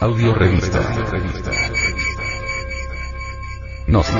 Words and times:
Audio 0.00 0.32
revista. 0.32 0.80
Gnosis. 3.86 4.14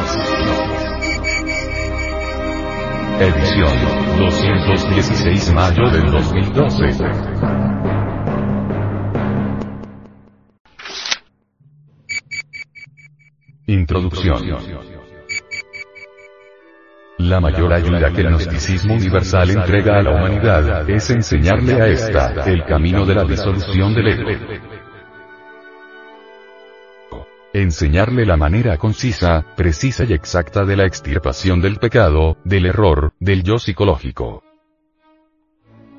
Edición 3.18 4.18
216 4.18 5.54
mayo 5.54 5.90
del 5.90 6.10
2012. 6.10 6.84
Introducción. 13.68 14.42
La 17.16 17.40
mayor 17.40 17.72
ayuda 17.72 18.12
que 18.12 18.20
el 18.20 18.28
gnosticismo 18.28 18.94
universal 18.96 19.48
entrega 19.48 20.00
a 20.00 20.02
la 20.02 20.10
humanidad 20.10 20.90
es 20.90 21.08
enseñarle 21.08 21.80
a 21.80 21.86
esta 21.86 22.44
el 22.44 22.66
camino 22.66 23.06
de 23.06 23.14
la 23.14 23.24
disolución 23.24 23.94
del 23.94 24.08
ego. 24.08 24.79
Enseñarle 27.52 28.24
la 28.24 28.36
manera 28.36 28.78
concisa, 28.78 29.44
precisa 29.56 30.04
y 30.04 30.12
exacta 30.12 30.64
de 30.64 30.76
la 30.76 30.86
extirpación 30.86 31.60
del 31.60 31.78
pecado, 31.78 32.36
del 32.44 32.64
error, 32.64 33.12
del 33.18 33.42
yo 33.42 33.58
psicológico. 33.58 34.44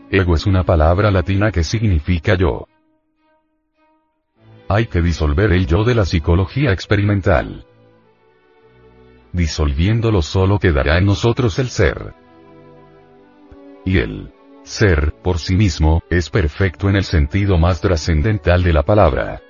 Ego 0.10 0.36
es 0.36 0.46
una 0.46 0.64
palabra 0.64 1.12
latina 1.12 1.52
que 1.52 1.66
significa 1.66 2.36
yo. 2.36 2.70
Hay 4.70 4.86
que 4.86 5.02
disolver 5.02 5.52
el 5.52 5.68
yo 5.68 5.84
de 5.84 5.94
la 5.94 6.06
psicología 6.06 6.72
experimental. 6.72 7.66
Disolviéndolo 9.34 10.22
solo 10.22 10.58
quedará 10.58 11.00
en 11.00 11.06
nosotros 11.06 11.60
el 11.60 11.68
ser. 11.68 12.14
Y 13.84 13.98
el 13.98 14.32
ser, 14.64 15.16
por 15.22 15.38
sí 15.38 15.58
mismo, 15.58 16.02
es 16.10 16.30
perfecto 16.30 16.90
en 16.90 16.96
el 16.96 17.04
sentido 17.04 17.58
más 17.58 17.82
trascendental 17.82 18.64
de 18.64 18.72
la 18.72 18.84
palabra. 18.84 19.42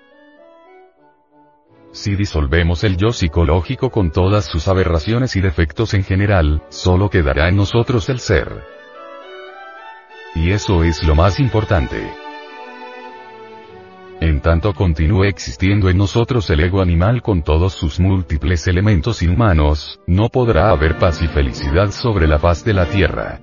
Si 1.91 2.15
disolvemos 2.15 2.83
el 2.85 2.95
yo 2.95 3.11
psicológico 3.11 3.89
con 3.89 4.11
todas 4.11 4.45
sus 4.45 4.67
aberraciones 4.67 5.35
y 5.35 5.41
defectos 5.41 5.93
en 5.93 6.03
general, 6.03 6.63
solo 6.69 7.09
quedará 7.09 7.49
en 7.49 7.57
nosotros 7.57 8.07
el 8.09 8.19
ser. 8.19 8.63
Y 10.35 10.51
eso 10.51 10.83
es 10.83 11.03
lo 11.03 11.15
más 11.15 11.39
importante. 11.39 12.13
En 14.21 14.39
tanto 14.39 14.73
continúe 14.73 15.25
existiendo 15.25 15.89
en 15.89 15.97
nosotros 15.97 16.49
el 16.49 16.61
ego 16.61 16.81
animal 16.81 17.21
con 17.21 17.43
todos 17.43 17.73
sus 17.73 17.99
múltiples 17.99 18.67
elementos 18.67 19.21
inhumanos, 19.23 19.99
no 20.07 20.29
podrá 20.29 20.69
haber 20.69 20.97
paz 20.97 21.21
y 21.21 21.27
felicidad 21.27 21.91
sobre 21.91 22.27
la 22.27 22.39
faz 22.39 22.63
de 22.63 22.73
la 22.73 22.85
Tierra. 22.85 23.41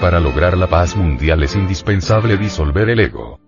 Para 0.00 0.20
lograr 0.20 0.56
la 0.56 0.68
paz 0.68 0.94
mundial 0.94 1.42
es 1.42 1.56
indispensable 1.56 2.36
disolver 2.36 2.90
el 2.90 3.00
ego. 3.00 3.40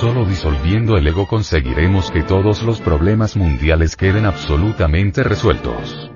Solo 0.00 0.26
disolviendo 0.26 0.98
el 0.98 1.06
ego 1.06 1.26
conseguiremos 1.26 2.10
que 2.10 2.22
todos 2.22 2.62
los 2.62 2.82
problemas 2.82 3.34
mundiales 3.34 3.96
queden 3.96 4.26
absolutamente 4.26 5.22
resueltos. 5.22 6.10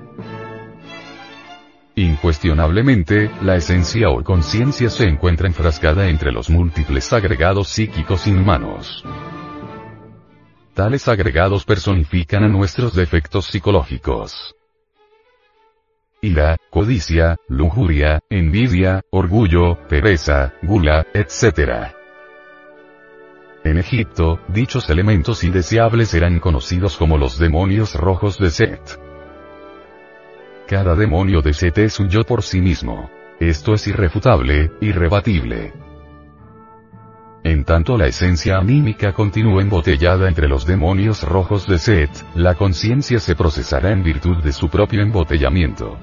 Incuestionablemente, 1.95 3.31
la 3.41 3.55
esencia 3.55 4.11
o 4.11 4.23
conciencia 4.23 4.87
se 4.91 5.05
encuentra 5.05 5.47
enfrascada 5.47 6.09
entre 6.09 6.31
los 6.31 6.47
múltiples 6.51 7.11
agregados 7.11 7.69
psíquicos 7.69 8.27
inhumanos. 8.27 9.03
Tales 10.75 11.07
agregados 11.07 11.65
personifican 11.65 12.43
a 12.43 12.49
nuestros 12.49 12.93
defectos 12.93 13.47
psicológicos. 13.47 14.55
Ira, 16.21 16.55
codicia, 16.69 17.37
lujuria, 17.47 18.19
envidia, 18.29 19.01
orgullo, 19.09 19.79
pereza, 19.87 20.53
gula, 20.61 21.07
etc. 21.15 22.00
En 23.63 23.77
Egipto, 23.77 24.39
dichos 24.47 24.89
elementos 24.89 25.43
indeseables 25.43 26.13
eran 26.15 26.39
conocidos 26.39 26.97
como 26.97 27.19
los 27.19 27.37
demonios 27.37 27.93
rojos 27.93 28.39
de 28.39 28.49
Set. 28.49 28.99
Cada 30.67 30.95
demonio 30.95 31.41
de 31.41 31.53
Set 31.53 31.77
es 31.77 31.99
un 31.99 32.09
yo 32.09 32.23
por 32.23 32.41
sí 32.41 32.59
mismo. 32.59 33.11
Esto 33.39 33.73
es 33.73 33.85
irrefutable, 33.87 34.71
irrebatible. 34.81 35.73
En 37.43 37.63
tanto 37.63 37.97
la 37.97 38.07
esencia 38.07 38.57
anímica 38.57 39.13
continúa 39.13 39.61
embotellada 39.61 40.27
entre 40.27 40.47
los 40.47 40.65
demonios 40.65 41.21
rojos 41.21 41.67
de 41.67 41.77
Set, 41.77 42.09
la 42.33 42.55
conciencia 42.55 43.19
se 43.19 43.35
procesará 43.35 43.91
en 43.91 44.03
virtud 44.03 44.37
de 44.37 44.53
su 44.53 44.69
propio 44.69 45.03
embotellamiento. 45.03 45.99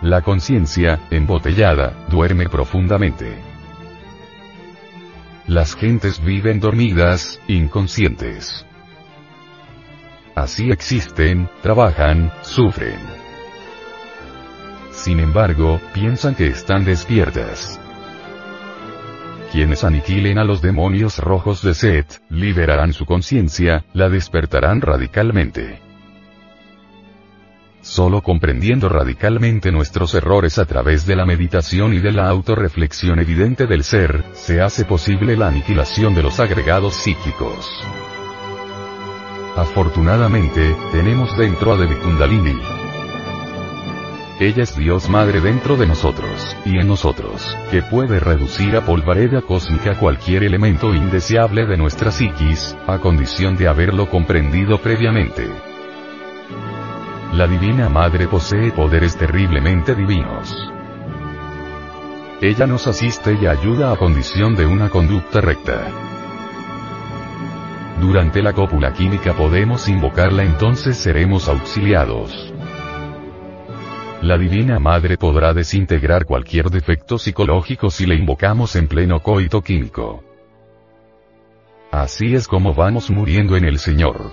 La 0.00 0.22
conciencia, 0.22 1.00
embotellada, 1.10 2.06
duerme 2.08 2.48
profundamente. 2.48 3.51
Las 5.52 5.76
gentes 5.76 6.24
viven 6.24 6.60
dormidas, 6.60 7.38
inconscientes. 7.46 8.64
Así 10.34 10.70
existen, 10.70 11.46
trabajan, 11.60 12.32
sufren. 12.40 12.98
Sin 14.92 15.20
embargo, 15.20 15.78
piensan 15.92 16.36
que 16.36 16.46
están 16.46 16.86
despiertas. 16.86 17.78
Quienes 19.52 19.84
aniquilen 19.84 20.38
a 20.38 20.44
los 20.44 20.62
demonios 20.62 21.18
rojos 21.18 21.60
de 21.60 21.74
Set, 21.74 22.22
liberarán 22.30 22.94
su 22.94 23.04
conciencia, 23.04 23.84
la 23.92 24.08
despertarán 24.08 24.80
radicalmente. 24.80 25.91
Solo 27.82 28.22
comprendiendo 28.22 28.88
radicalmente 28.88 29.72
nuestros 29.72 30.14
errores 30.14 30.58
a 30.58 30.66
través 30.66 31.04
de 31.04 31.16
la 31.16 31.26
meditación 31.26 31.92
y 31.94 31.98
de 31.98 32.12
la 32.12 32.28
autorreflexión 32.28 33.18
evidente 33.18 33.66
del 33.66 33.82
ser, 33.82 34.24
se 34.34 34.60
hace 34.60 34.84
posible 34.84 35.36
la 35.36 35.48
aniquilación 35.48 36.14
de 36.14 36.22
los 36.22 36.38
agregados 36.38 36.94
psíquicos. 36.94 37.68
Afortunadamente, 39.56 40.76
tenemos 40.92 41.36
dentro 41.36 41.72
a 41.72 41.76
Devi 41.76 41.96
Kundalini. 41.96 42.56
Ella 44.38 44.62
es 44.62 44.76
Dios 44.76 45.10
Madre 45.10 45.40
dentro 45.40 45.76
de 45.76 45.86
nosotros, 45.86 46.56
y 46.64 46.78
en 46.78 46.86
nosotros, 46.86 47.58
que 47.72 47.82
puede 47.82 48.20
reducir 48.20 48.76
a 48.76 48.86
polvareda 48.86 49.42
cósmica 49.42 49.98
cualquier 49.98 50.44
elemento 50.44 50.94
indeseable 50.94 51.66
de 51.66 51.76
nuestra 51.76 52.12
psiquis, 52.12 52.76
a 52.86 52.98
condición 52.98 53.56
de 53.56 53.66
haberlo 53.66 54.08
comprendido 54.08 54.78
previamente. 54.78 55.71
La 57.32 57.46
Divina 57.46 57.88
Madre 57.88 58.28
posee 58.28 58.72
poderes 58.72 59.16
terriblemente 59.16 59.94
divinos. 59.94 60.54
Ella 62.42 62.66
nos 62.66 62.86
asiste 62.86 63.38
y 63.40 63.46
ayuda 63.46 63.90
a 63.90 63.96
condición 63.96 64.54
de 64.54 64.66
una 64.66 64.90
conducta 64.90 65.40
recta. 65.40 65.80
Durante 67.98 68.42
la 68.42 68.52
cópula 68.52 68.92
química 68.92 69.32
podemos 69.32 69.88
invocarla 69.88 70.42
entonces 70.42 70.98
seremos 70.98 71.48
auxiliados. 71.48 72.52
La 74.20 74.36
Divina 74.36 74.78
Madre 74.78 75.16
podrá 75.16 75.54
desintegrar 75.54 76.26
cualquier 76.26 76.68
defecto 76.68 77.16
psicológico 77.16 77.90
si 77.90 78.04
le 78.04 78.14
invocamos 78.14 78.76
en 78.76 78.88
pleno 78.88 79.20
coito 79.20 79.62
químico. 79.62 80.22
Así 81.90 82.34
es 82.34 82.46
como 82.46 82.74
vamos 82.74 83.10
muriendo 83.10 83.56
en 83.56 83.64
el 83.64 83.78
Señor. 83.78 84.32